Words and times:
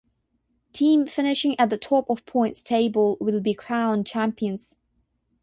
Team 0.73 1.05
finishing 1.05 1.55
at 1.59 1.69
the 1.69 1.77
top 1.77 2.09
of 2.09 2.25
points 2.25 2.63
table 2.63 3.17
will 3.19 3.39
be 3.39 3.53
crowned 3.53 4.07
champions. 4.07 4.75